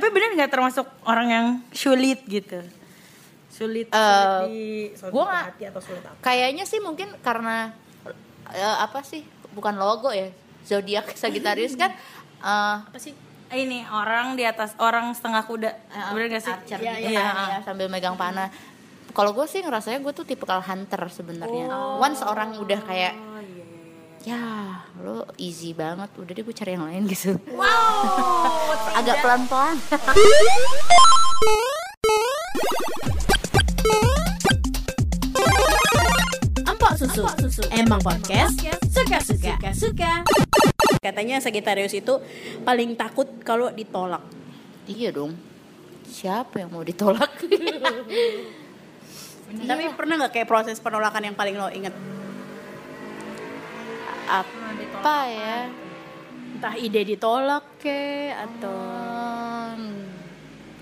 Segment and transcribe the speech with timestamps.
[0.00, 2.64] Tapi bener nggak termasuk orang yang sulit gitu?
[3.46, 4.62] Sulit, Eh, sulit di
[4.96, 6.16] sulit gua nggak- hati atau sulit apa?
[6.18, 7.76] Kayaknya sih mungkin karena
[8.50, 9.20] eh, apa sih?
[9.52, 10.32] Bukan logo ya.
[10.62, 11.92] Zodiak Sagittarius kan
[12.40, 13.12] eh, Apa sih?
[13.50, 15.70] Ini orang di atas orang setengah kuda.
[15.90, 16.54] Eh, bener gak sih?
[16.54, 17.20] Archer gitu iya.
[17.20, 18.48] kan ya, sambil megang panah.
[19.10, 21.66] Kalau gue sih ngerasanya gue tuh tipikal hunter sebenarnya.
[21.98, 23.28] Once orang udah kayak Oh.
[24.20, 27.40] Ya lo easy banget, udah deh gue cari yang lain gitu.
[27.56, 29.76] Wow, Agak pelan-pelan.
[36.68, 37.24] Empok susu.
[37.72, 38.60] Emang podcast
[38.92, 39.56] suka-suka.
[39.72, 40.12] Suka.
[41.00, 42.20] Katanya Sagittarius itu
[42.60, 44.20] paling takut kalau ditolak.
[44.84, 45.32] iya dong.
[46.04, 47.30] Siapa yang mau ditolak?
[49.70, 51.94] Tapi pernah nggak kayak proses penolakan yang paling lo inget?
[54.30, 55.56] Apa ya?
[56.56, 58.76] Entah ide ditolak ke atau
[59.70, 60.10] Hmm,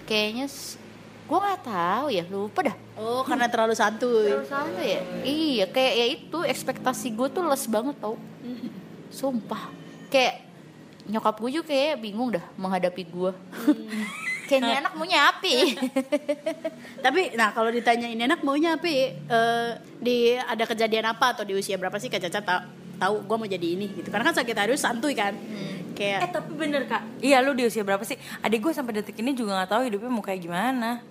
[0.09, 0.49] kayaknya
[1.29, 2.77] gue nggak tahu ya, lupa dah.
[2.97, 4.33] oh karena terlalu santuy.
[4.33, 5.01] Terus apa ya?
[5.23, 8.17] Iya, kayak ya itu ekspektasi gue tuh les banget tau.
[9.13, 9.69] Sumpah.
[10.09, 10.49] Kayak
[11.05, 13.33] nyokap gue juga kayak bingung dah menghadapi gue.
[14.49, 15.77] Kayaknya anak maunya api.
[17.05, 19.13] Tapi nah kalau ditanya ini enak maunya ya?
[19.13, 22.41] Eh, di ada kejadian apa atau di usia berapa sih Kak Caca
[22.99, 24.09] tahu gue mau jadi ini gitu.
[24.11, 25.33] Karena kan Sagittarius santuy kan.
[25.35, 28.15] Eh Kayak tapi bener kak Iya lu di usia berapa sih
[28.47, 31.03] Adik gue sampai detik ini juga gak tahu hidupnya mau kayak gimana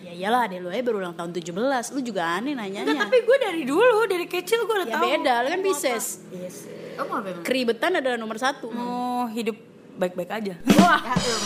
[0.00, 1.52] ya iyalah adek lu aja berulang tahun 17.
[1.92, 2.88] Lu juga aneh nanyanya.
[2.88, 6.24] Enggak tapi gue dari dulu Dari kecil gue udah ya tahu beda, lu kan Pisces.
[6.96, 7.44] Oh, mau apa emang?
[7.44, 8.72] Keribetan adalah nomor satu.
[8.72, 9.60] Mau hidup
[10.00, 11.00] baik-baik aja Wah,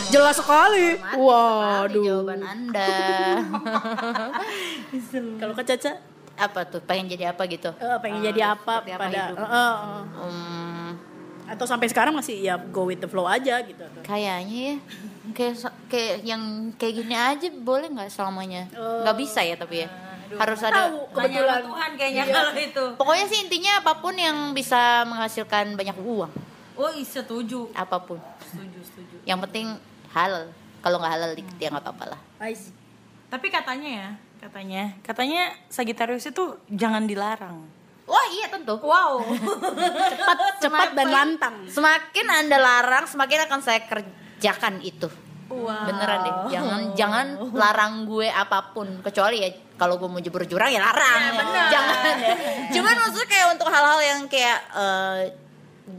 [0.07, 0.95] jelas sekali.
[1.19, 1.99] Waduh.
[1.99, 2.87] jawaban anda.
[5.43, 6.83] Kalau Kak Caca apa tuh?
[6.83, 7.71] Pengen jadi apa gitu?
[7.75, 9.37] eh, pengen jadi apa apa pada hidup?
[9.39, 10.01] eh, eh, eh.
[10.19, 10.89] Hmm,
[11.45, 13.85] atau sampai sekarang masih ya go with the flow aja gitu.
[14.01, 14.75] kayaknya ya
[15.33, 15.55] kayak
[15.87, 16.41] kayak yang
[16.75, 18.67] kayak gini aja boleh nggak selamanya?
[18.75, 19.05] Oh.
[19.05, 19.89] Nggak bisa ya tapi ya.
[20.25, 21.61] Harus ada Tahu Kebetulan.
[21.63, 26.33] Tuhan kayaknya kalau itu Pokoknya sih intinya apa pun yang bisa menghasilkan banyak uang,
[26.75, 28.17] Oh iya setuju apa pun.
[28.41, 29.67] Setuju setuju Yang penting
[30.11, 30.49] halal.
[30.81, 32.19] Kalau nggak halal dikit ya nggak apa-apa lah.
[33.29, 34.09] Tapi katanya ya
[34.45, 37.65] Katanya Katanya Sagittarius itu jangan dilarang
[38.05, 38.77] Wah iya tentu.
[38.85, 39.25] Wow
[40.13, 41.65] Cepat, cepat dan lantang.
[41.65, 45.09] Semakin anda larang, semakin akan saya kerjakan itu.
[45.49, 46.35] Wow Beneran deh.
[46.53, 51.33] Jangan jangan larang gue apa pun kecuali ya kalau gue mau jebur jurang ya larang.
[51.73, 52.35] Jangan ya.
[52.77, 55.21] Cuman maksudnya kayak untuk hal-hal yang kayak eh,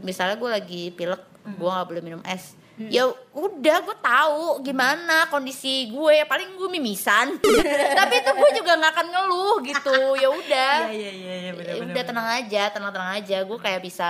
[0.03, 2.55] misalnya gue lagi pilek, gue nggak boleh minum es.
[2.77, 6.21] Ya udah gue tahu gimana kondisi gue.
[6.29, 7.33] Paling gue mimisan.
[7.99, 9.97] Tapi itu gue juga nggak akan ngeluh gitu.
[10.13, 10.75] Ya udah.
[10.93, 13.37] Iya iya iya bener Ya bener udah tenang aja tenang tenang aja.
[13.41, 14.05] Gue kayak bisa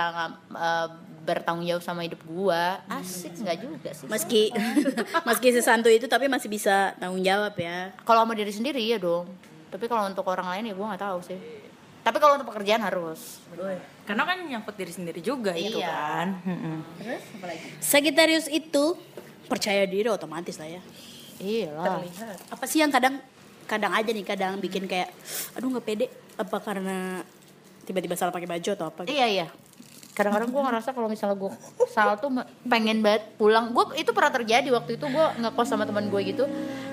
[0.52, 0.86] eh,
[1.24, 2.62] bertanggung jawab sama hidup gue
[2.92, 4.04] asik nggak juga sih.
[4.08, 4.42] Meski
[5.28, 7.92] meski sesantu itu tapi masih bisa tanggung jawab ya.
[8.04, 9.28] kalau sama diri sendiri ya dong.
[9.68, 11.40] Tapi kalau untuk orang lain ya gue nggak tahu sih
[12.00, 13.42] tapi kalau untuk pekerjaan harus.
[14.02, 15.88] Karena kan nyangkut diri sendiri juga itu Iya.
[15.88, 16.28] kan.
[16.40, 16.76] Mm-mm.
[16.96, 17.66] terus apa lagi?
[17.78, 18.96] Sagittarius itu
[19.44, 20.82] percaya diri otomatis lah ya.
[21.38, 22.02] iya lah
[22.50, 23.22] Apa sih yang kadang
[23.64, 25.12] kadang aja nih kadang bikin kayak
[25.52, 26.06] aduh nggak pede.
[26.34, 27.20] Apa karena
[27.82, 29.12] tiba-tiba salah pakai baju atau apa gitu.
[29.12, 29.46] iya iya.
[30.12, 31.52] Kadang-kadang gue ngerasa kalau misalnya gue
[31.86, 32.26] salah tuh
[32.64, 33.70] pengen banget pulang.
[33.70, 36.44] Gue itu pernah terjadi waktu itu gue ngekos sama teman gue gitu.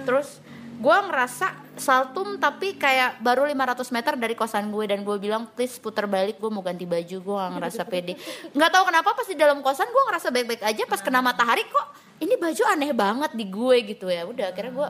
[0.03, 0.37] Terus
[0.75, 5.75] gue ngerasa saltum tapi kayak baru 500 meter dari kosan gue dan gue bilang please
[5.79, 7.17] putar balik gue mau ganti baju.
[7.19, 8.13] Gue gak ngerasa pede.
[8.51, 11.87] Nggak tahu kenapa pas di dalam kosan gue ngerasa baik-baik aja pas kena matahari kok
[12.19, 14.27] ini baju aneh banget di gue gitu ya.
[14.27, 14.89] Udah akhirnya gue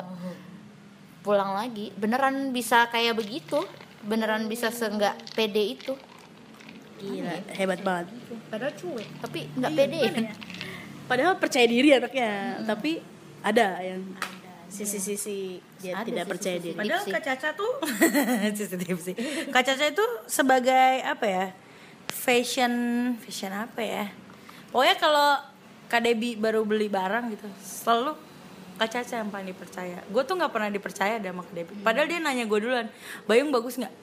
[1.26, 1.90] pulang lagi.
[1.98, 3.62] Beneran bisa kayak begitu.
[4.06, 5.94] Beneran bisa seenggak pede itu.
[7.02, 8.08] Gila, hebat banget.
[8.50, 9.08] padahal cuek.
[9.26, 10.02] Tapi nggak pede.
[11.06, 12.98] Padahal percaya diri anaknya, tapi
[13.46, 14.02] ada yang
[14.68, 16.32] sisi-sisi dia Ada tidak sisi-sisi.
[16.32, 16.76] percaya diri.
[16.76, 17.04] Padahal.
[17.06, 17.74] Kak Caca tuh
[18.58, 19.16] sensitif sih.
[19.50, 21.46] Kak Caca itu sebagai apa ya?
[22.10, 22.74] Fashion
[23.22, 24.06] fashion apa ya?
[24.74, 25.30] Pokoknya kalau
[25.86, 28.18] Kak Debi baru beli barang gitu, selalu
[28.76, 30.02] Kak Caca yang paling dipercaya.
[30.10, 31.74] Gue tuh nggak pernah dipercaya deh sama Kak Debi.
[31.86, 32.90] Padahal dia nanya gue duluan,
[33.30, 33.94] Bayung bagus nggak?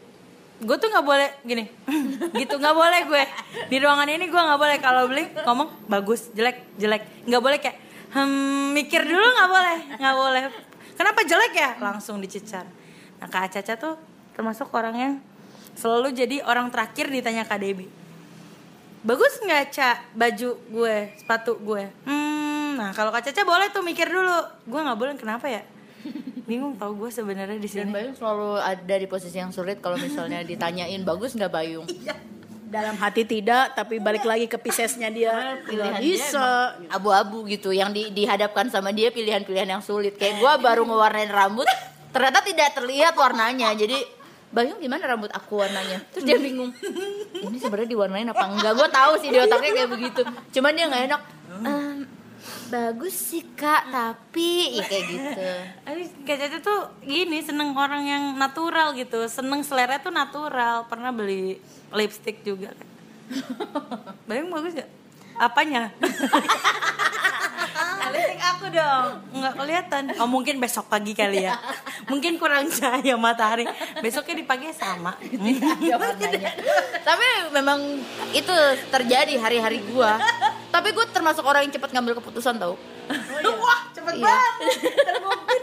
[0.62, 1.66] Gue tuh nggak boleh gini,
[2.40, 3.22] gitu nggak boleh gue
[3.66, 7.81] di ruangan ini gue nggak boleh kalau beli ngomong bagus, jelek, jelek, nggak boleh kayak
[8.14, 10.42] hmm, mikir dulu nggak boleh, nggak boleh.
[10.96, 11.70] Kenapa jelek ya?
[11.80, 12.68] Langsung dicecar.
[13.18, 13.94] Nah Kak Caca tuh
[14.36, 15.12] termasuk orang yang
[15.74, 17.88] selalu jadi orang terakhir ditanya Kak Debi.
[19.02, 21.90] Bagus nggak Ca baju gue, sepatu gue?
[22.06, 24.38] Hmm, nah kalau Kak Caca boleh tuh mikir dulu.
[24.68, 25.64] Gue nggak boleh kenapa ya?
[26.46, 27.90] Bingung tau gue sebenarnya di dan sini.
[27.94, 31.86] Bayung selalu ada di posisi yang sulit kalau misalnya ditanyain bagus nggak Bayung
[32.72, 35.60] dalam hati tidak tapi balik lagi ke Piscesnya dia.
[35.62, 36.72] Pilihan nggak dia bisa.
[36.88, 40.16] abu-abu gitu yang di- dihadapkan sama dia pilihan-pilihan yang sulit.
[40.16, 41.68] Kayak gua baru ngewarnain rambut
[42.08, 43.76] ternyata tidak terlihat warnanya.
[43.76, 46.04] Jadi Bayung gimana rambut aku warnanya?
[46.12, 46.76] Terus dia bingung.
[47.40, 48.72] Ini sebenarnya diwarnain apa enggak?
[48.74, 50.20] Gua tahu sih di otaknya kayak begitu.
[50.52, 51.20] Cuman dia nggak enak.
[51.64, 51.91] "Ehm,
[52.70, 55.30] bagus sih kak tapi ya kayak gitu
[56.26, 61.58] Kak Caca tuh gini seneng orang yang natural gitu seneng selera tuh natural pernah beli
[61.92, 62.88] lipstick juga kan
[64.28, 64.90] Bayang bagus gak?
[65.40, 65.90] Apanya?
[68.12, 69.08] lipstick aku dong.
[69.32, 70.02] Nggak kelihatan.
[70.16, 71.56] Oh mungkin besok pagi kali ya.
[72.10, 73.64] Mungkin kurang cahaya matahari.
[73.98, 75.16] Besoknya di pagi sama.
[77.02, 77.78] Tapi memang
[78.30, 78.54] itu
[78.88, 80.20] terjadi hari-hari gua.
[80.68, 82.74] Tapi gue termasuk orang yang cepat ngambil keputusan tau.
[83.42, 84.24] Wah cepet Iya.
[84.24, 84.54] banget.
[85.02, 85.56] Terbukti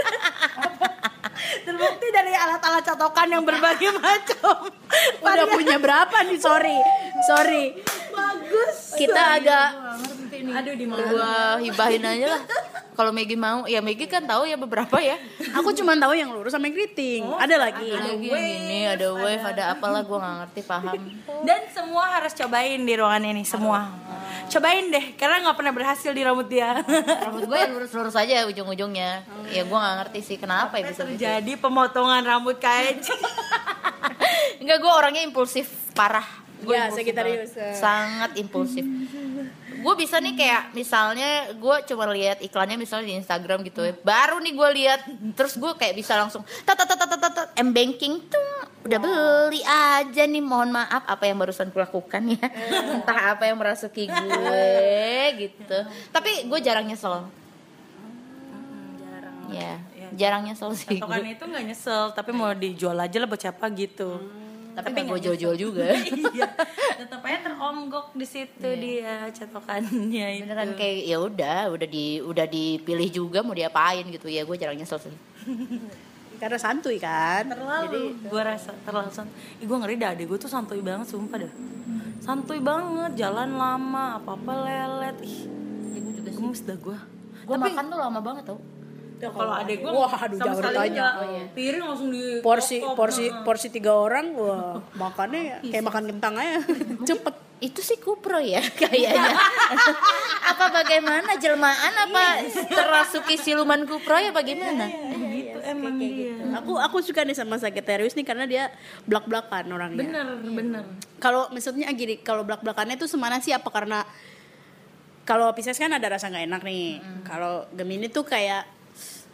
[1.65, 4.69] terbukti dari alat-alat catokan yang berbagai macam.
[5.19, 6.37] Udah punya berapa nih?
[6.37, 6.77] Sorry.
[7.25, 7.65] Sorry.
[8.11, 8.95] Bagus.
[8.95, 9.67] Kita agak
[10.47, 12.43] aduh di gua hibahin aja lah.
[12.93, 15.15] Kalau Maggie mau ya Maggie kan tahu ya beberapa ya.
[15.55, 17.23] Aku cuma tahu yang lurus sama yang keriting.
[17.23, 17.87] Ada lagi.
[17.89, 20.99] ada gini, gini ada wave ada apalah gua nggak ngerti paham.
[21.43, 23.87] Dan semua harus cobain di ruangan ini semua.
[24.49, 26.81] Cobain deh karena nggak pernah berhasil di rambut dia.
[26.83, 29.23] Rambut gue yang lurus-lurus aja ujung-ujungnya.
[29.47, 32.97] Ya gua nggak ngerti sih kenapa ya bisa begitu jadi pemotongan rambut kain
[34.59, 36.25] enggak gue orangnya impulsif parah.
[36.59, 37.51] Gua Ya, impulsif Sagittarius.
[37.79, 38.83] sangat impulsif
[39.79, 43.93] gue bisa nih kayak misalnya gue cuma lihat iklannya misalnya di Instagram gitu ya.
[44.03, 44.99] Baru nih gue lihat
[45.33, 48.47] terus gue kayak bisa langsung tat tat tat tat tat, tat m banking tuh
[48.85, 50.43] udah beli aja nih.
[50.43, 52.47] Mohon maaf apa yang barusan gue lakukan ya.
[52.99, 54.69] Entah apa yang merasuki gue
[55.39, 55.77] gitu.
[56.11, 57.25] Tapi gue jarang nyesel.
[58.99, 59.73] Jarang ya
[60.15, 64.17] jarang nyesel sih gue itu nggak nyesel tapi mau dijual aja lah buat siapa gitu
[64.83, 65.87] tapi nggak gue jual-jual juga.
[66.29, 66.47] Iya.
[66.99, 70.43] Tetap aja teronggok di situ dia catokannya itu.
[70.45, 74.27] Beneran kayak ya udah udah di udah dipilih juga mau diapain gitu.
[74.27, 75.15] Ya gue jarang nyesel sih.
[76.41, 77.47] Karena santuy kan.
[77.51, 79.35] Terlalu gue rasa terlalu santuy.
[79.59, 81.53] Ih, gue ngeri dah gue tuh santuy banget sumpah dah.
[82.23, 85.17] Santuy banget jalan lama apa apa lelet.
[85.23, 85.39] Ih
[85.95, 86.39] ya, gue juga sih.
[86.39, 86.97] gemes dah gue
[87.49, 88.59] gue makan tuh lama banget tau
[89.19, 91.07] Ya, kalau adek gue Wah, aduh, jangan ditanya.
[91.51, 92.95] piring langsung di porsi potong.
[92.95, 96.63] porsi porsi tiga orang wah makannya kayak makan kentang aja.
[97.03, 97.35] Cepet.
[97.59, 99.35] itu sih kupro ya kayaknya.
[100.55, 104.87] Apa bagaimana jelmaan apa terasuki siluman kupro ya bagaimana?
[104.87, 108.71] Gitu emang dia aku aku suka nih sama Sagittarius nih karena dia
[109.03, 109.99] belak belakan orangnya.
[109.99, 110.83] Bener bener.
[111.19, 113.51] Kalau maksudnya gini kalau belak belakannya tuh semana sih?
[113.51, 114.07] Apa karena
[115.27, 117.03] kalau Pisces kan ada rasa nggak enak nih.
[117.27, 118.78] Kalau Gemini tuh kayak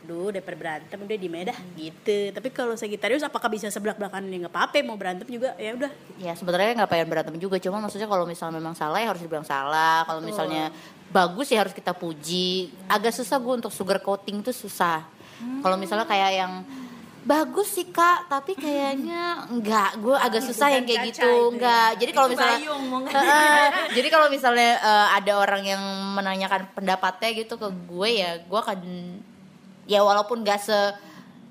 [0.05, 2.31] duh daripada berantem udah di medah gitu.
[2.31, 5.91] Tapi kalau Sagittarius apakah bisa sebelak belakan ya nggak apa-apa mau berantem juga ya udah.
[6.21, 9.45] Ya sebenarnya nggak pengen berantem juga cuma maksudnya kalau misalnya memang salah ya harus dibilang
[9.45, 10.05] salah.
[10.05, 10.71] Kalau misalnya
[11.09, 12.71] bagus ya harus kita puji.
[12.87, 15.03] Agak susah gue untuk sugar coating tuh susah.
[15.35, 16.53] Kalau misalnya kayak yang
[17.25, 21.57] bagus sih kak tapi kayaknya enggak gue agak susah yang kayak gitu.
[21.57, 22.59] enggak jadi kalau misalnya
[23.97, 25.81] jadi kalau misalnya eh, ada orang yang
[26.13, 28.79] menanyakan pendapatnya gitu ke gue ya gue akan
[29.85, 30.77] ya walaupun gak se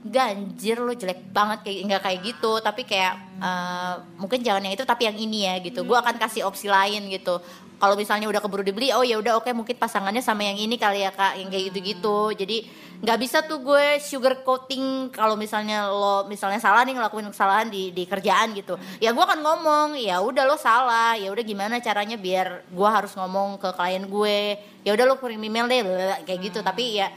[0.05, 4.85] ganjir lo jelek banget kayak nggak kayak gitu tapi kayak eh, mungkin jangan yang itu
[4.85, 5.81] tapi yang ini ya gitu.
[5.89, 7.41] Gue akan kasih opsi lain gitu.
[7.81, 11.05] Kalau misalnya udah keburu dibeli oh ya udah oke mungkin pasangannya sama yang ini kali
[11.05, 12.65] ya kak yang kayak gitu gitu jadi
[13.05, 17.93] nggak bisa tuh gue sugar coating kalau misalnya lo misalnya salah nih ngelakuin kesalahan di
[17.93, 18.81] di kerjaan gitu.
[19.01, 21.13] Ya gue akan ngomong ya udah lo salah.
[21.17, 24.41] Ya udah gimana caranya biar gue harus ngomong ke klien gue?
[24.85, 25.81] Ya udah lo kirim email deh
[26.25, 26.65] kayak gitu.
[26.65, 27.13] Tapi ya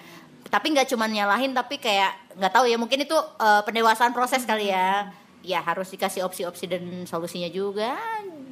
[0.47, 4.71] tapi nggak cuma nyalahin tapi kayak nggak tahu ya mungkin itu eh, pendewasaan proses kali
[4.71, 5.11] ya.
[5.47, 7.95] Ya harus dikasih opsi-opsi dan solusinya juga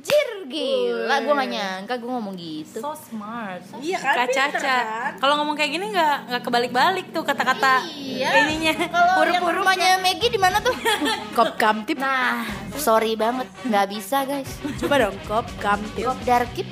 [0.05, 1.15] anjir gila.
[1.19, 2.77] Gue gak nyangka gue ngomong gitu.
[2.77, 3.65] So smart.
[3.81, 4.61] Iya kan, Kak Caca.
[4.77, 5.11] kan?
[5.17, 8.29] kalau ngomong kayak gini nggak nggak kebalik-balik tuh kata-kata Iya.
[8.45, 8.73] ininya.
[8.85, 10.73] Kalau yang rumahnya Maggie di mana tuh?
[11.37, 11.97] Kop kamtip.
[11.97, 12.45] Nah.
[12.77, 14.51] Sorry banget nggak bisa guys.
[14.77, 16.05] Coba dong kop kamtip.
[16.05, 16.67] Kop darkip.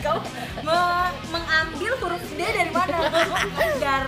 [0.00, 0.18] Kau
[0.62, 2.96] me- mengambil huruf D dari mana?
[3.82, 4.06] Dar.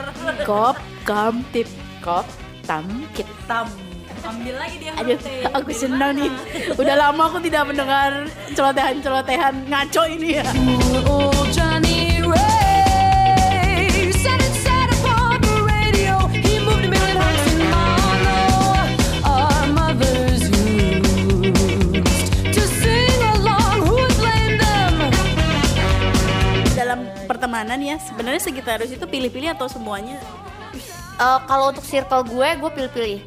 [0.49, 1.69] Kop kamtip.
[2.01, 2.25] Kop
[2.65, 3.29] tamkip.
[3.45, 3.69] Tam
[4.23, 5.29] ambil lagi dia Aduh, T.
[5.49, 6.27] aku senang mana?
[6.27, 6.31] nih.
[6.75, 8.11] Udah lama aku tidak mendengar
[8.53, 10.47] celotehan-celotehan ngaco ini ya.
[11.07, 16.15] Old Johnny Ray said it said upon the radio.
[16.31, 18.77] He moved a million hearts in Marlow.
[19.25, 21.49] Our mothers used
[22.53, 23.77] to sing along.
[23.83, 24.95] Who would blame them?
[26.73, 30.21] Dalam pertemanan ya, sebenarnya Sagittarius itu pilih-pilih atau semuanya?
[31.17, 33.21] Eh, kalau untuk circle gue gue pilih-pilih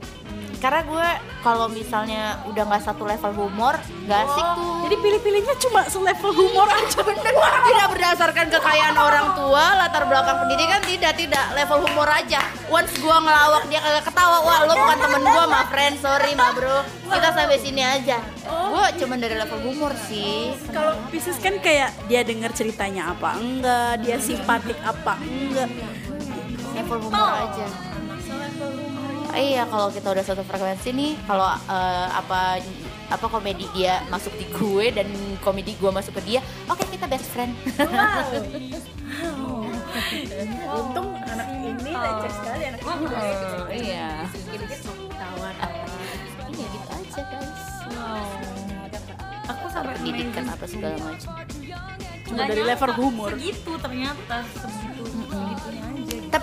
[0.64, 1.08] karena gue
[1.44, 3.76] kalau misalnya udah nggak satu level humor
[4.08, 4.88] nggak asik tuh.
[4.88, 7.04] Jadi pilih-pilihnya cuma selevel humor aja.
[7.04, 7.34] bener.
[7.36, 11.46] Tidak berdasarkan kekayaan orang tua latar belakang pendidikan tidak tidak.
[11.52, 12.40] Level humor aja.
[12.72, 14.38] Once gua ngelawak dia kagak ketawa.
[14.40, 16.00] Wah lo bukan temen gua ma friend.
[16.00, 16.88] Sorry ma bro.
[17.12, 18.24] Kita sampai sini aja.
[18.48, 20.56] Gua cuman dari level humor sih.
[20.72, 25.68] Kalau Pisces kan kayak dia denger ceritanya apa enggak, dia simpatik apa enggak.
[26.74, 27.93] level humor aja
[29.34, 32.62] Ah, iya kalau kita udah satu frekuensi nih kalau eh, apa
[33.10, 35.10] apa komedi dia masuk di gue dan
[35.42, 37.58] komedi gue masuk ke dia oke kita best friend.
[40.70, 42.90] Untung anak ini leceh sekali anak ini.
[42.90, 44.10] Oh, iya.
[46.54, 47.66] Iya gitu aja guys.
[49.50, 51.34] Aku sampai pendidikan apa segala macam.
[52.30, 53.30] Cuma dari level humor.
[53.34, 54.38] Segitu ternyata.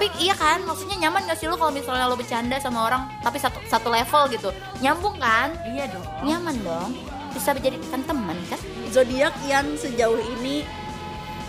[0.00, 3.36] Tapi iya kan maksudnya nyaman gak sih lo kalau misalnya lo bercanda sama orang tapi
[3.36, 4.48] satu satu level gitu
[4.80, 6.08] nyambung kan Iya dong.
[6.24, 6.96] nyaman dong
[7.36, 8.56] bisa dijadikan teman kan
[8.88, 10.64] Zodiak yang sejauh ini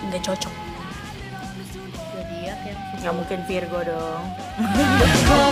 [0.03, 0.51] nggak cocok.
[2.11, 4.23] zodiak yang Gak mungkin Virgo dong.
[5.31, 5.47] Oh,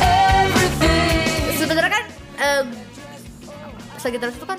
[0.00, 1.60] everything.
[1.60, 2.04] sebenarnya kan
[2.40, 2.64] eh,
[4.00, 4.56] Sagittarius itu kan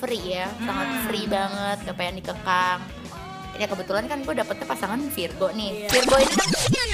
[0.00, 2.80] free ya sangat free banget gak pengen dikekang
[3.54, 6.48] ya kebetulan kan gue dapetnya pasangan Virgo nih Virgo ini kan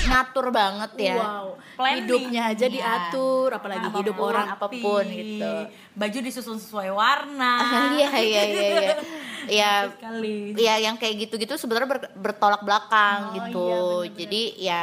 [0.07, 1.47] ngatur banget ya Wow.
[1.77, 1.99] Planning.
[2.03, 2.73] Hidupnya aja Iya.
[2.73, 4.47] diatur, apalagi hidup Apa pun, orang.
[4.49, 5.53] apa pun gitu
[5.93, 7.53] Baju disusun sesuai warna.
[7.95, 8.93] iya iya iya iya
[9.61, 9.71] ya
[10.57, 14.17] ya yang kayak gitu-gitu sebenarnya ber- bertolak belakang Oh, gitu iya, bener-bener.
[14.17, 14.83] jadi ya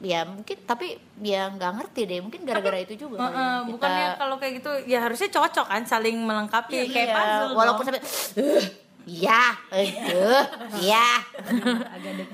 [0.00, 3.22] ya mungkin tapi ya nggak ngerti deh mungkin gara-gara itu juga ya.
[3.22, 7.50] Heeh, Kita- bukannya kalau kayak gitu ya harusnya cocok kan saling melengkapi kayak Iya, puzzle
[7.52, 7.88] walaupun dong.
[7.92, 8.02] sampai
[8.34, 8.64] "Eh,
[9.06, 10.44] ya aduh
[10.80, 11.08] ya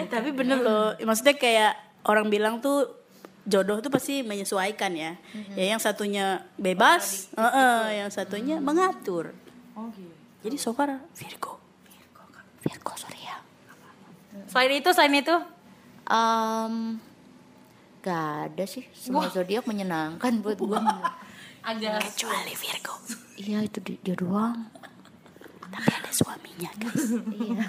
[0.06, 1.72] Tapi bener loh, maksudnya kayak
[2.04, 2.86] orang bilang tuh
[3.42, 5.14] jodoh tuh pasti menyesuaikan ya.
[5.54, 9.30] Ya yang satunya bebas, heeh, yang satunya mengatur.
[9.72, 10.10] Oh, gitu.
[10.42, 11.58] Jadi so far Virgo.
[12.60, 13.38] Virgo sorry ya
[14.46, 15.34] Selain itu, selain itu,
[16.06, 17.02] Em,
[18.06, 18.86] gak ada sih.
[18.92, 20.78] Semua zodiak menyenangkan buat gue
[21.60, 22.94] agak Kecuali Virgo.
[23.36, 24.70] iya itu di- dia doang.
[25.66, 27.10] Tapi ada suaminya guys.
[27.34, 27.66] iya.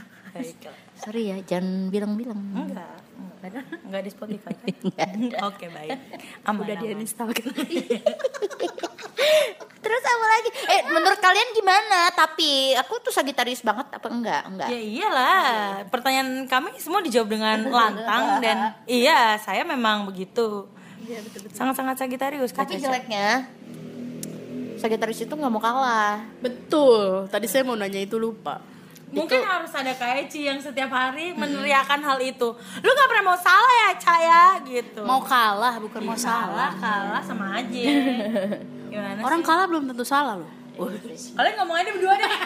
[0.95, 2.37] Sorry ya jangan bilang-bilang.
[2.53, 3.01] Enggak,
[3.39, 4.53] enggak, enggak di Spotify
[4.91, 5.17] kan?
[5.49, 5.89] Oke, baik.
[6.43, 6.83] Aman, Udah aman.
[6.83, 7.47] di install kan.
[9.77, 14.67] terus apa lagi eh menurut kalian gimana tapi aku tuh Sagitarius banget apa enggak enggak
[14.67, 15.41] Ya iyalah,
[15.87, 18.57] pertanyaan kami semua dijawab dengan lantang dan
[18.89, 20.67] iya, saya memang begitu.
[21.53, 22.83] Sangat-sangat Sagitarius tapi Caca.
[22.91, 23.47] jeleknya
[24.77, 27.25] Sagitarius itu nggak mau kalah Betul.
[27.27, 28.59] Tadi saya mau nanya itu lupa.
[29.07, 32.51] Mungkin harus ada Kak Eci yang setiap hari meneriakan hal itu.
[32.83, 35.01] Lu gak pernah mau salah ya, Caya gitu.
[35.07, 37.83] Mau kalah bukan mau salah, kalah sama aja.
[38.91, 39.47] Gimana Orang sih?
[39.47, 40.51] kalah belum tentu salah loh.
[41.33, 42.29] Kalian ngomong aja berdua deh.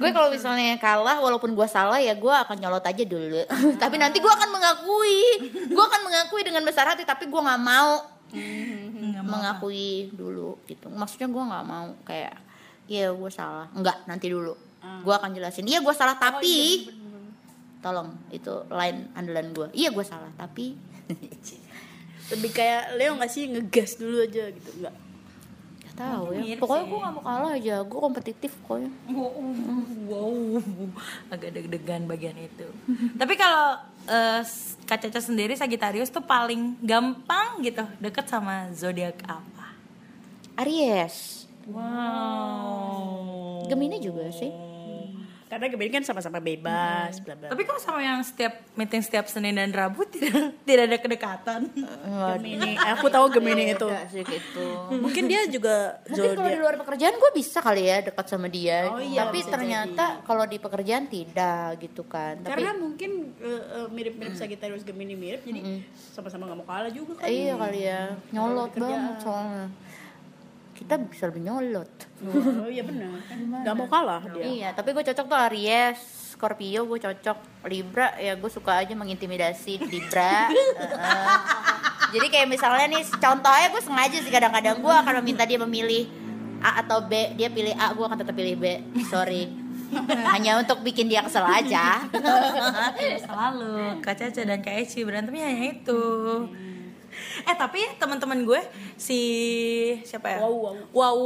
[0.00, 3.44] gue kalau misalnya kalah walaupun gue salah ya gue akan nyolot aja dulu
[3.82, 5.20] tapi nanti gue akan mengakui
[5.68, 8.00] gue akan mengakui dengan besar hati tapi gue nggak mau
[9.20, 12.32] mengakui dulu gitu maksudnya gue nggak mau kayak
[12.90, 13.70] iya gue salah.
[13.70, 14.58] Enggak nanti dulu.
[15.06, 15.70] Gue akan jelasin.
[15.70, 16.90] Iya gue salah tapi
[17.80, 20.76] tolong itu line andalan gue iya gue salah tapi
[22.30, 24.70] Lebih kayak Leo nggak sih ngegas dulu aja gitu?
[24.78, 24.94] Enggak.
[25.82, 26.54] Gak tahu ya.
[26.62, 27.76] Pokoknya gue nggak mau kalah aja.
[27.82, 28.90] Gue kompetitif pokoknya.
[30.06, 30.62] Wow,
[31.34, 32.70] agak deg-degan bagian itu.
[33.18, 34.46] Tapi kalau eh,
[34.86, 37.82] Kak Caca sendiri Sagittarius tuh paling gampang gitu.
[37.98, 39.74] Deket sama zodiak apa?
[40.62, 41.39] Aries
[41.70, 43.66] Wow.
[43.70, 44.50] Gemini juga sih
[45.50, 47.50] Karena Gemini kan sama-sama bebas, bla bla.
[47.50, 51.60] Tapi kok sama yang setiap meeting setiap Senin dan Rabu tidak tidak ada kedekatan?
[52.38, 53.82] Gemini, aku tahu Gemini itu.
[53.82, 54.66] Beda sih gitu.
[55.02, 58.94] Mungkin dia juga Mungkin kalau di luar pekerjaan gue bisa kali ya dekat sama dia.
[58.94, 62.46] Oh iya, Tapi ternyata kalau di pekerjaan tidak gitu kan.
[62.46, 65.82] Tapi Karena mungkin eh, eh, mirip-mirip Sagittarius Gemini mirip, jadi
[66.14, 67.26] sama-sama nggak mau kalah juga kan.
[67.26, 68.14] iya kali ya.
[68.30, 69.66] Nyolot banget soalnya.
[70.80, 71.92] Kita bisa lebih nyolot.
[72.24, 73.20] Oh iya benar.
[73.62, 74.44] Gak mau kalah dia.
[74.48, 76.00] Iya, tapi gue cocok tuh Aries,
[76.32, 80.48] Scorpio gue cocok, Libra ya gue suka aja mengintimidasi Libra.
[80.48, 81.36] Heeh.
[82.16, 86.08] Jadi kayak misalnya nih contohnya gue sengaja sih kadang-kadang gue akan meminta dia memilih
[86.60, 88.64] A atau B, dia pilih A, gue akan tetap pilih B.
[89.08, 89.48] Sorry.
[90.32, 92.04] Hanya untuk bikin dia kesel aja.
[93.26, 96.02] Selalu Kak Caca dan Kak Eci berantemnya hanya itu.
[97.42, 98.60] Eh tapi teman-teman gue
[98.94, 99.18] si
[100.02, 100.38] siapa ya?
[100.40, 100.74] Wow, wow.
[100.92, 101.18] Wow.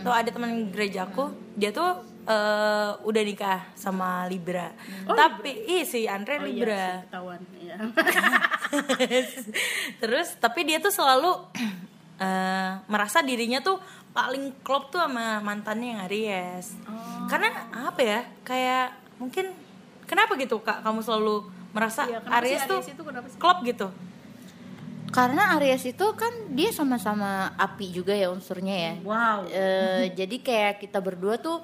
[0.00, 1.90] Tuh ada teman gerejaku, dia tuh
[2.22, 4.70] eh, udah nikah sama Libra.
[5.04, 6.70] Tapi ih si Andre Oh Libra.
[6.70, 7.40] iya, sih, ketahuan.
[7.58, 7.74] Iya.
[10.00, 11.30] Terus tapi dia tuh selalu
[12.22, 13.76] eh, merasa dirinya tuh
[14.12, 16.76] paling klop tuh sama mantannya yang Aries.
[16.84, 17.26] Oh.
[17.26, 18.20] Karena apa ya?
[18.44, 19.48] Kayak mungkin
[20.04, 23.38] kenapa gitu Kak kamu selalu merasa Iya, Aries tuh Aries itu sih?
[23.40, 23.88] klop gitu?
[25.12, 28.94] Karena Aries itu kan dia sama-sama api juga ya unsurnya ya.
[29.04, 29.44] Wow.
[29.52, 31.60] Eh, jadi kayak kita berdua tuh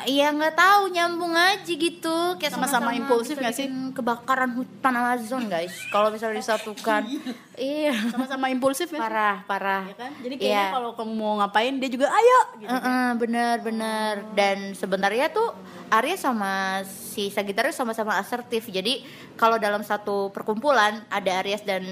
[0.00, 3.66] ya nggak tahu nyambung aja gitu kayak Sama-sama impulsif nggak sih?
[3.90, 7.02] kebakaran hutan Amazon guys kalau misalnya disatukan
[7.58, 9.00] iya Sama-sama impulsif ya.
[9.00, 10.10] parah parah Ya kan?
[10.18, 10.70] Jadi kayaknya Iya.
[10.70, 12.70] kalau kamu mau ngapain dia juga ayo gitu.
[12.70, 15.50] Heeh, bener bener dan sebenarnya tuh
[15.90, 19.02] Aries sama si Sagittarius sama-sama asertif jadi
[19.34, 21.82] kalau dalam satu perkumpulan ada Aries dan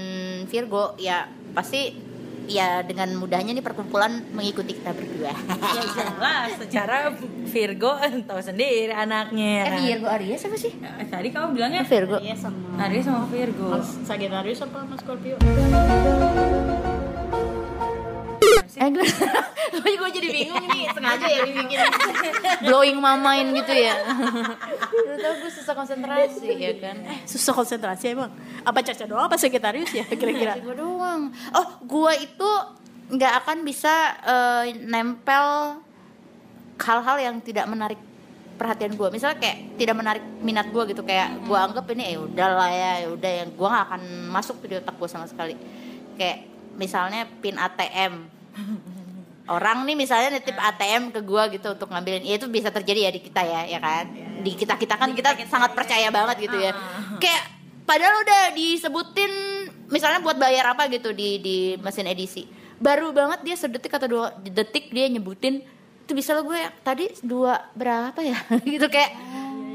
[0.45, 1.97] Virgo ya pasti
[2.47, 5.35] ya dengan mudahnya nih perkumpulan mengikuti kita berdua
[5.69, 7.11] Ya jelas secara
[7.45, 9.51] Virgo tahu sendiri anaknya.
[9.53, 9.83] ya eh kan?
[9.85, 13.69] Virgo Aries apa sih Eh, Tadi kamu bilangnya Virgo Iya sama Aries sama Virgo.
[14.03, 15.37] Sagittarius apa sama Scorpio?
[18.77, 19.05] Eh gue
[20.01, 21.79] gue jadi bingung nih sengaja ya dibikin.
[22.69, 23.97] Blowing mamain gitu ya.
[24.93, 26.97] Udah tau gue susah konsentrasi ya kan?
[27.25, 28.31] Susah konsentrasi emang.
[28.69, 30.61] Apa Caca doang apa Sagittarius ya kira-kira?
[30.61, 31.33] gue doang.
[31.57, 32.51] Oh gue itu
[33.17, 33.95] nggak akan bisa
[34.29, 35.81] eh, nempel
[36.77, 38.01] hal-hal yang tidak menarik
[38.57, 42.71] perhatian gue misalnya kayak tidak menarik minat gue gitu kayak gue anggap ini ya udahlah
[42.73, 44.03] ya ya udah yang gue nggak akan
[44.33, 45.57] masuk di otak gue sama sekali.
[46.21, 48.36] Kayak misalnya pin ATM
[49.47, 53.11] orang nih misalnya nitip ATM ke gue gitu untuk ngambilin ya itu bisa terjadi ya
[53.15, 54.05] di kita ya ya kan?
[54.43, 56.75] Di kita kita kan kita sangat percaya banget gitu ya.
[57.23, 57.43] Kayak
[57.87, 59.33] padahal udah disebutin
[59.87, 62.47] misalnya buat bayar apa gitu di di mesin edisi.
[62.77, 65.65] Baru banget dia sedetik atau dua detik dia nyebutin
[66.07, 68.39] itu bisa lo gue tadi dua berapa ya?
[68.79, 69.11] Gitu kayak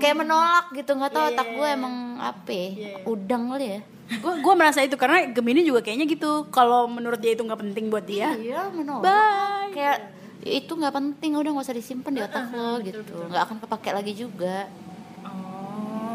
[0.01, 2.67] kayak menolak gitu nggak tahu otak gue emang apa ya,
[3.03, 3.81] udang kali ya
[4.11, 6.43] gue gue merasa itu karena Gemini juga kayaknya gitu.
[6.49, 8.35] Kalau menurut dia itu nggak penting buat dia.
[8.35, 9.71] iya menolak Bye.
[9.71, 9.97] kayak
[10.41, 13.89] "Ya itu nggak penting udah nggak usah disimpan di otak lo gitu nggak akan kepake
[13.93, 14.67] lagi juga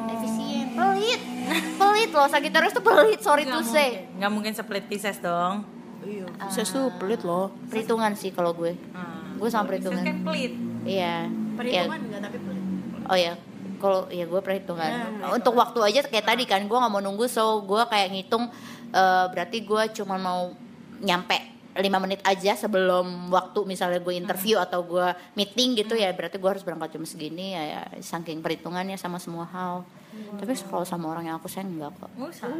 [0.08, 1.20] efisien pelit
[1.74, 5.64] pelit loh Sagittarius tuh pelit sorry to say Nggak mungkin split Pisces dong.
[6.02, 6.26] Iya.
[6.42, 7.48] Pisces tuh pelit loh.
[7.66, 9.36] perhitungan sih kalau gue Hmm.
[9.36, 10.52] gue sama Pisces perhitungan kan pelit.
[10.84, 12.62] iya Perhitungan Ya, enggak tapi pelit.
[13.06, 13.32] oh ya
[13.78, 15.22] kalau ya gue perhitungan.
[15.32, 18.48] Untuk waktu aja kayak tadi kan gue nggak mau nunggu so gue kayak ngitung
[18.92, 20.52] eh, berarti gue cuma mau
[21.00, 26.40] nyampe lima menit aja sebelum waktu misalnya gue interview atau gue meeting gitu ya berarti
[26.40, 29.84] gue harus berangkat jam segini ya, ya saking perhitungannya sama semua hal.
[30.40, 32.08] Tapi kalau sama orang yang aku sayang enggak kok.
[32.32, 32.56] Sayang.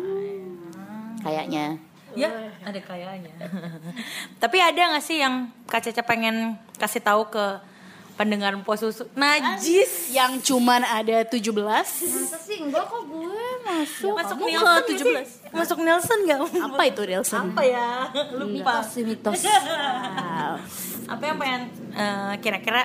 [1.24, 1.81] kayaknya.
[2.16, 2.33] Ya,
[2.64, 3.33] ada kayaknya.
[4.42, 7.61] Tapi ada gak sih yang Kak Caca pengen kasih tahu ke
[8.16, 9.05] pendengar Po Susu?
[9.12, 10.11] Najis.
[10.11, 15.26] Yang cuman ada 17 masa sih enggak kok gue masuk Masuk Kamu Nielsen ke nggak
[15.29, 15.40] sih?
[15.52, 15.57] 17?
[15.57, 16.38] Masuk Nielsen gak?
[16.72, 17.40] Apa itu Nelson?
[17.52, 17.88] Apa ya?
[18.33, 18.48] Lupa.
[18.48, 19.40] mitos sih mitos
[21.07, 22.83] Apa yang pengen eh, kira-kira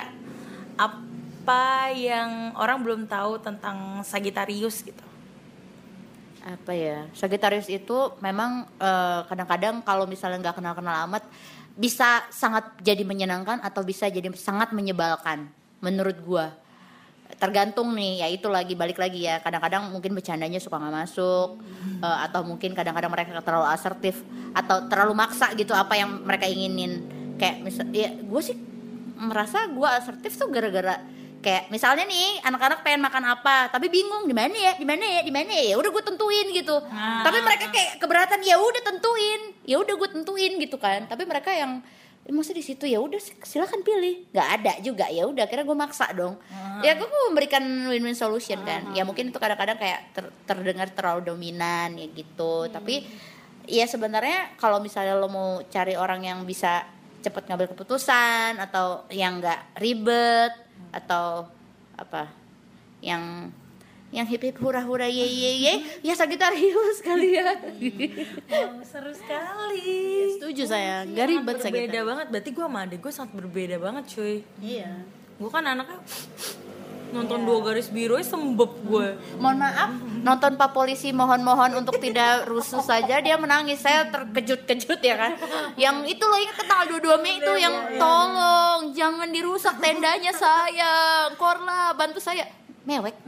[0.76, 5.02] apa yang orang belum tahu tentang Sagittarius gitu?
[6.42, 11.22] apa ya Sagittarius itu memang eh, kadang-kadang kalau misalnya nggak kenal-kenal amat
[11.72, 15.48] bisa sangat jadi menyenangkan atau bisa jadi sangat menyebalkan
[15.80, 16.46] menurut gua.
[17.32, 19.40] Tergantung nih ya itu lagi balik lagi ya.
[19.40, 21.58] Kadang-kadang mungkin bercandanya suka nggak masuk
[22.04, 24.20] eh, atau mungkin kadang-kadang mereka terlalu asertif
[24.52, 27.02] atau terlalu maksa gitu apa yang mereka inginin.
[27.40, 28.56] Kayak misal ya gue sih
[29.16, 31.00] merasa gua asertif tuh gara-gara
[31.42, 35.20] kayak misalnya nih anak-anak pengen makan apa tapi bingung di mana ya di mana ya
[35.20, 36.76] di mana ya udah gue tentuin gitu.
[37.20, 41.04] Tapi mereka kayak keberatan ya udah tentuin ya udah gue tentuin gitu kan.
[41.04, 41.82] Tapi mereka yang
[42.22, 44.30] "Eh, masa di situ ya udah silakan pilih.
[44.30, 46.38] Nggak ada juga ya udah akhirnya gue maksa dong.
[46.80, 48.94] Ya gue mau memberikan win-win solution kan.
[48.94, 52.70] Ya mungkin itu kadang-kadang kayak ter- terdengar terlalu dominan ya gitu.
[52.70, 53.02] Tapi
[53.66, 56.86] ya sebenarnya kalau misalnya lo mau cari orang yang bisa
[57.22, 60.50] cepet ngambil keputusan atau yang nggak ribet
[60.92, 61.48] atau
[61.96, 62.28] apa
[63.00, 63.52] yang
[64.12, 67.56] yang hip hip hura hura ye ye ye ya Sagittarius kali ya
[68.52, 70.36] Wow, seru sekali.
[70.36, 72.26] Setuju saya, gak ribet Sangat saya berbeda banget.
[72.28, 74.36] Berarti gue sama adik gue sangat berbeda banget cuy.
[74.60, 74.92] Iya.
[75.40, 75.96] Gue kan anaknya
[77.12, 79.08] nonton dua garis biru sembep gue.
[79.36, 83.82] mohon maaf nonton Pak Polisi mohon-mohon untuk tidak rusuh saja dia menangis.
[83.82, 85.32] Saya terkejut-kejut ya kan?
[85.74, 91.34] Yang itu loh ingat tanggal 22 Mei itu yang tolong jangan dirusak tendanya sayang.
[91.36, 92.46] Korla bantu saya.
[92.86, 93.18] Mewek.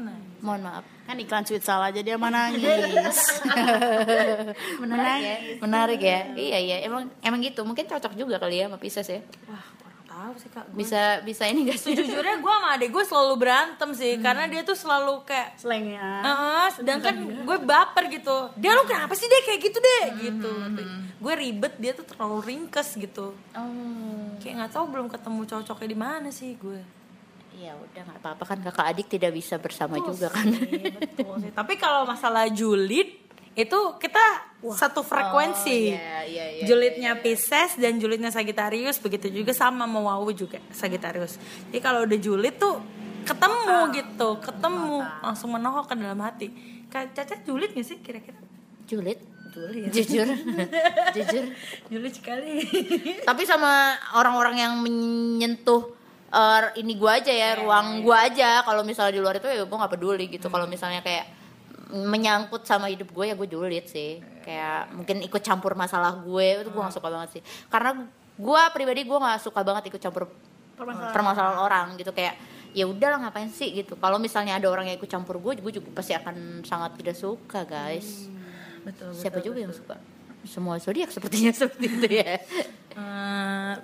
[0.40, 0.84] Mohon maaf.
[1.04, 2.64] Kan iklan sweet salah aja dia menangis.
[4.82, 5.36] menarik ya.
[5.60, 6.20] Menarik ya.
[6.32, 6.76] Iya iya.
[6.86, 7.60] Emang emang gitu.
[7.66, 9.20] Mungkin cocok juga kali ya sama Pisces ya.
[9.50, 9.64] Wah,
[10.24, 11.92] tahu sih kak Gua- Bisa bisa ini gak sih?
[11.92, 16.00] sejujurnya gue sama adek gue selalu berantem sih karena dia tuh selalu kayak Slangnya.
[16.20, 18.36] Heeh, sedangkan gue baper gitu.
[18.54, 20.52] Dia lu kenapa sih deh kayak gitu deh gitu.
[21.16, 23.36] Gue ribet dia tuh terlalu ringkes gitu.
[23.52, 24.24] Oh.
[24.38, 26.80] Kayak nggak tahu belum ketemu cocoknya di mana sih gue.
[27.54, 30.42] Ya udah nggak apa-apa kan kakak adik tidak bisa bersama juga kan.
[30.50, 31.48] Iya, betul sih.
[31.50, 33.23] Tapi kalau masalah julid
[33.54, 34.24] itu kita
[34.74, 35.94] satu frekuensi.
[35.94, 41.38] iya, iya, iya, Julidnya Pisces dan julidnya Sagittarius begitu juga sama mau Wawu juga Sagittarius.
[41.70, 42.82] Jadi kalau udah julid tuh
[43.22, 46.48] ketemu gitu, ketemu langsung menohok ke dalam hati.
[46.90, 48.38] Kak Caca julid gak sih kira-kira?
[48.84, 49.18] Julid,
[49.54, 49.90] Julid.
[49.94, 50.28] jujur,
[51.16, 51.44] jujur.
[51.88, 52.66] Julid sekali.
[53.22, 55.94] Tapi sama orang-orang yang menyentuh
[56.28, 58.66] eh, ini gua aja ya, ruang gua aja.
[58.66, 60.52] Kalau misalnya di luar itu ya gua nggak peduli gitu.
[60.52, 61.43] Kalau misalnya kayak
[61.90, 64.22] menyangkut sama hidup gue ya gue julid sih.
[64.44, 67.42] Kayak mungkin ikut campur masalah gue itu gue gak suka banget sih.
[67.68, 70.26] Karena gua pribadi gue nggak suka banget ikut campur
[71.14, 72.34] permasalahan, orang gitu kayak
[72.74, 73.94] ya udahlah ngapain sih gitu.
[73.94, 77.62] Kalau misalnya ada orang yang ikut campur gue, gue juga pasti akan sangat tidak suka
[77.62, 78.26] guys.
[78.82, 79.96] betul, Siapa juga yang suka?
[80.44, 82.42] Semua zodiak sepertinya seperti itu ya.
[82.94, 83.74] Eh,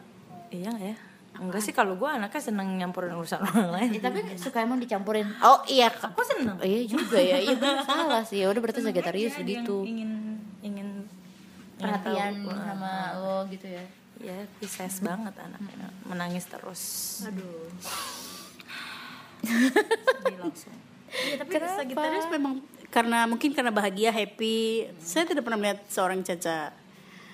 [0.51, 0.97] iya ya?
[1.41, 3.91] Enggak sih kalau gue anaknya seneng nyampurin urusan orang lain.
[3.97, 5.25] Ya, tapi suka emang dicampurin.
[5.41, 6.13] Oh iya, Kak.
[6.13, 6.61] Aku seneng.
[6.61, 7.41] Oh, iya juga ya.
[7.41, 8.45] Iya bener, salah sih.
[8.45, 9.77] Ya udah berarti Dia Sagittarius yang gitu.
[9.89, 10.11] Ingin
[10.61, 10.89] ingin
[11.81, 12.61] Perhatian ingin tahu.
[12.61, 13.85] sama lo gitu ya.
[14.21, 15.89] Ya, Pisces banget anaknya.
[16.05, 16.83] Menangis terus.
[17.25, 17.73] Aduh.
[19.41, 20.77] Sedih langsung.
[21.09, 21.81] Iya, tapi Kenapa?
[21.81, 22.61] Sagittarius memang
[22.93, 24.93] karena mungkin karena bahagia, happy.
[25.01, 26.77] Saya tidak pernah melihat seorang Caca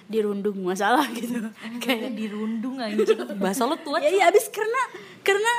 [0.06, 1.42] dirundung masalah gitu.
[1.78, 3.36] Kayak dirundung anjing.
[3.36, 3.98] Bahasa lu tua.
[3.98, 4.82] ya iya abis karena
[5.20, 5.52] karena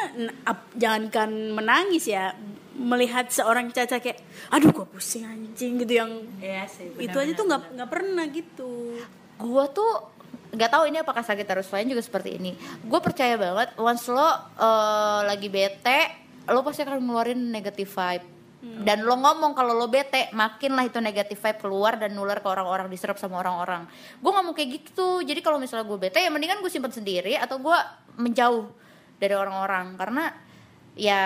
[0.43, 2.31] ap- jangankan menangis ya
[2.73, 6.93] melihat seorang Caca kayak aduh gua pusing anjing gitu yang Iya sih.
[6.95, 8.95] itu aja tuh nggak nggak pernah gitu.
[9.35, 10.13] Gua tuh
[10.47, 12.55] nggak tahu ini apakah Sagittarius lain juga seperti ini.
[12.81, 14.23] Gue percaya banget once lo
[14.55, 15.99] eh, lagi bete,
[16.47, 18.25] lo pasti akan ngeluarin negative vibe.
[18.57, 22.49] Dan lo ngomong kalau lo bete, makin lah itu negative vibe keluar dan nular ke
[22.49, 23.85] orang-orang, diserap sama orang-orang.
[24.17, 25.21] Gue nggak mau kayak gitu.
[25.21, 27.77] Jadi kalau misalnya gue bete, ya mendingan gue simpan sendiri atau gue
[28.17, 28.65] menjauh
[29.21, 29.93] dari orang-orang.
[29.93, 30.33] Karena
[30.97, 31.21] ya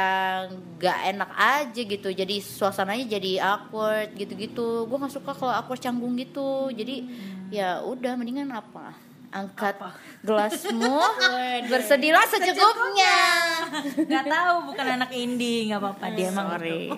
[0.51, 2.09] nggak enak aja gitu.
[2.11, 4.83] Jadi suasananya jadi awkward gitu-gitu.
[4.91, 6.67] Gue nggak suka kalau awkward canggung gitu.
[6.75, 7.07] Jadi
[7.47, 9.79] ya udah mendingan apa angkat
[10.21, 10.99] gelasmu.
[11.71, 13.17] Bersedihlah secukupnya.
[14.05, 16.91] Gak tahu bukan anak indie nggak apa-apa dia emang Sorry.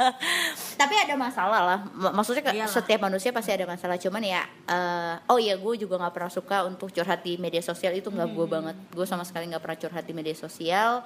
[0.80, 1.78] tapi ada masalah lah.
[2.12, 2.68] Maksudnya Iyalah.
[2.68, 3.96] setiap manusia pasti ada masalah.
[3.96, 7.96] Cuman ya eh, oh iya gue juga nggak pernah suka untuk curhat di media sosial.
[7.96, 8.76] Itu nggak gue banget.
[8.92, 11.02] Gue sama sekali nggak pernah curhat di media sosial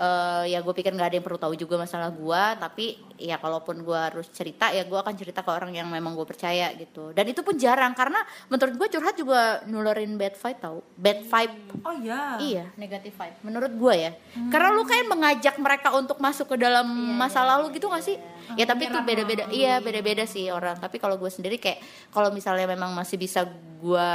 [0.00, 3.84] Eh, ya gue pikir nggak ada yang perlu tahu juga masalah gue tapi ya kalaupun
[3.84, 7.28] gue harus cerita ya gue akan cerita ke orang yang memang gue percaya gitu dan
[7.28, 8.16] itu pun jarang karena
[8.48, 12.40] menurut gue curhat juga nulerin bad vibe tau bad vibe Oh iya.
[12.40, 13.36] Iya, negatif vibe.
[13.44, 14.12] Menurut gue ya.
[14.48, 16.88] Karena lu kayak mengajak mereka untuk masuk ke dalam
[17.20, 18.16] masa lalu gitu gak sih?
[18.56, 19.48] Ya tapi itu beda-beda.
[19.52, 20.80] Iya, beda-beda sih orang.
[20.80, 23.44] Tapi kalau gue sendiri kayak kalau misalnya memang masih bisa
[23.80, 24.10] gue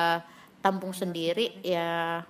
[0.62, 2.22] tampung sendiri ya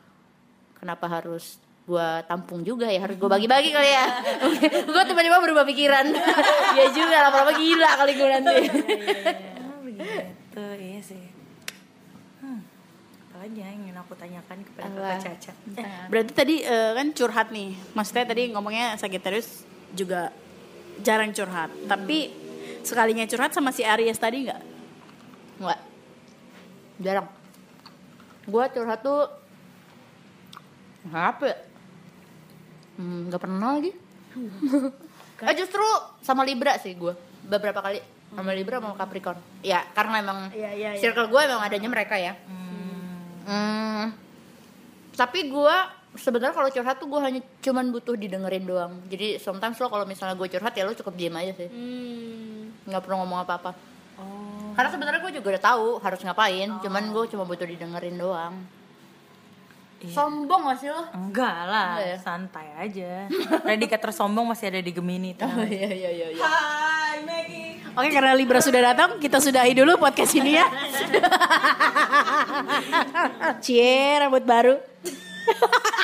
[0.79, 4.05] kenapa harus gue tampung juga ya harus gue bagi-bagi kali ya
[4.93, 6.09] gue tiba-tiba berubah pikiran
[6.81, 8.55] ya juga lama-lama gila kali gue nanti
[9.65, 11.23] Oh, begitu, iya sih.
[12.41, 12.63] Hmm.
[13.29, 14.87] Apa aja yang ingin aku tanyakan kepada?
[14.87, 15.51] Kakak Caca?
[16.09, 17.75] Berarti tadi eh, kan curhat nih.
[17.93, 19.61] Maksudnya tadi ngomongnya Sagittarius
[19.93, 20.33] juga
[21.03, 21.69] jarang curhat.
[21.85, 22.31] Tapi
[22.81, 24.61] sekalinya curhat sama si Aries tadi nggak?
[25.59, 25.79] Enggak.
[27.03, 27.27] Jarang.
[28.47, 29.27] Gua curhat tuh
[31.11, 31.64] apa?
[32.95, 33.01] Ya?
[33.03, 33.91] Hmm, gak pernah lagi.
[35.35, 35.83] eh justru
[36.23, 37.99] sama Libra sih gua beberapa kali
[38.31, 39.39] sama Libra sama Capricorn.
[39.63, 40.99] Ya karena emang Iya, iya, iya.
[40.99, 42.35] circle gue emang adanya mereka ya.
[43.45, 44.11] Hmm.
[45.15, 48.93] Tapi gua sebenarnya kalau curhat tuh gue hanya cuman butuh didengerin doang.
[49.11, 51.69] Jadi sometimes lo kalau misalnya gue curhat ya lo cukup diem aja sih.
[52.85, 53.71] nggak perlu ngomong apa-apa.
[54.75, 58.55] Karena sebenarnya gue juga udah tahu harus ngapain, cuman gue cuma butuh didengerin doang.
[60.11, 61.01] Sombong gak sih lo?
[61.13, 62.17] Enggak lah, Enggak ya?
[62.19, 63.11] santai aja.
[63.61, 65.33] Predikat tersombong masih ada di Gemini.
[65.33, 65.65] tenang.
[65.65, 66.27] iya iya iya.
[66.33, 66.43] iya.
[66.43, 67.73] Hai Maggie.
[67.95, 70.67] Oke karena Libra sudah datang, kita sudahi dulu podcast ini ya.
[73.63, 74.75] Cie rambut baru.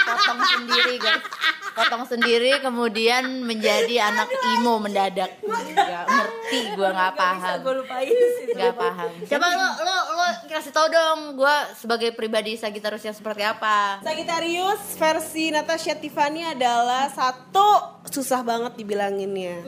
[0.08, 1.60] Potong sendiri guys.
[1.72, 4.28] Potong sendiri kemudian menjadi anak
[4.60, 5.40] imo mendadak.
[5.42, 7.58] Gak ngerti gue nggak paham.
[7.64, 8.52] Gue lupain sih.
[8.52, 9.10] Gak paham.
[9.24, 14.04] Coba lo lo lo kasih tau dong, gue sebagai pribadi Sagittarius yang seperti apa?
[14.04, 19.64] Sagittarius versi Natasha Tiffany adalah satu susah banget dibilanginnya.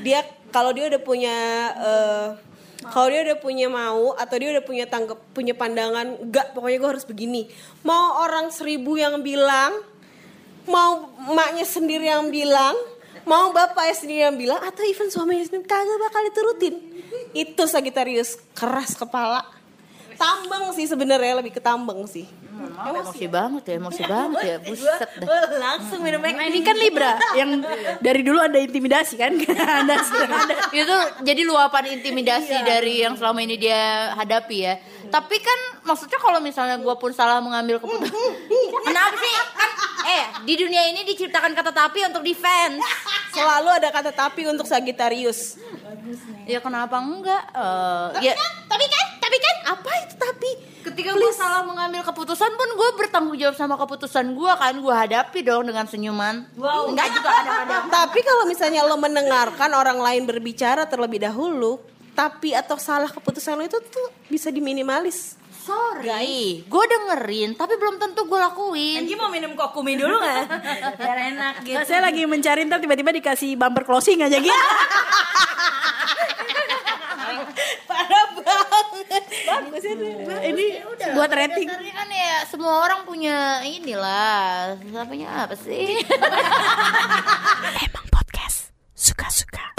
[0.00, 0.22] Dia
[0.54, 1.36] kalau dia udah punya
[1.74, 2.28] eh,
[2.80, 6.90] Kalau dia udah punya mau atau dia udah punya tanggap punya pandangan, enggak pokoknya gue
[6.96, 7.44] harus begini.
[7.84, 9.84] Mau orang seribu yang bilang,
[10.70, 12.78] mau emaknya sendiri yang bilang,
[13.26, 16.74] mau bapaknya sendiri yang bilang, atau even suaminya sendiri kagak bakal diturutin.
[17.34, 19.59] Itu Sagittarius keras kepala.
[20.20, 22.28] Tambang sih sebenarnya lebih ke tambang sih.
[22.60, 25.28] emosi banget ya emosi banget ya buset dah.
[25.56, 27.64] Langsung minum Nah ini kan Libra yang
[28.04, 29.32] dari dulu ada intimidasi kan?
[29.80, 30.54] Ada, ada.
[30.68, 34.76] itu jadi luapan intimidasi dari yang selama ini dia hadapi ya.
[35.08, 38.12] Tapi kan maksudnya kalau misalnya gue pun salah mengambil keputusan
[38.92, 39.32] kenapa sih?
[39.56, 39.70] Kan
[40.04, 42.76] eh di dunia ini diciptakan kata tapi untuk defense.
[43.32, 45.56] Selalu ada kata tapi untuk Sagittarius.
[46.44, 47.42] ya kenapa enggak?
[47.56, 49.06] Eh, ya Tapi kan, tapi kan
[49.64, 50.50] apa itu tapi?
[50.80, 55.44] ketika gue salah mengambil keputusan pun gue bertanggung jawab sama keputusan gue kan gue hadapi
[55.44, 56.88] dong dengan senyuman Wow.
[56.88, 61.76] enggak juga ada-ada Tapi kalau misalnya lo mendengarkan orang lain berbicara terlebih dahulu,
[62.12, 65.36] tapi atau salah keputusan lo itu tuh bisa diminimalis.
[65.60, 70.44] sorry gue dengerin tapi belum tentu gue lakuin Anji mau minum kokumi dulu nggak?
[70.98, 71.84] Biar enak gitu.
[71.84, 74.48] Saya lagi mencari ntar tiba-tiba dikasih bumper closing aja gitu.
[78.90, 80.06] Bagus itu.
[80.44, 80.64] ini
[81.14, 86.02] buat rating kan ya semua orang punya inilah Namanya apa sih?
[87.86, 89.74] Emang podcast suka-suka.